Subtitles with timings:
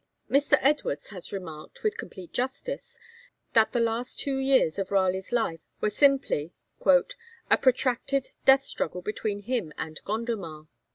[0.27, 0.57] Mr.
[0.61, 2.97] Edwards has remarked, with complete justice,
[3.53, 6.53] that the last two years of Raleigh's life were simply
[6.87, 10.65] 'a protracted death struggle between him and Gondomar.'